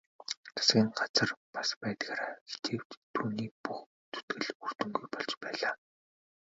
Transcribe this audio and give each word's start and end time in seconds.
Засгийн 0.55 0.89
газар 0.99 1.29
бас 1.53 1.69
байдгаараа 1.81 2.33
хичээвч 2.49 2.89
түүний 3.13 3.49
бүх 3.63 3.79
зүтгэл 4.13 4.49
үр 4.63 4.71
дүнгүй 4.79 5.07
болж 5.13 5.31
байлаа. 5.43 5.73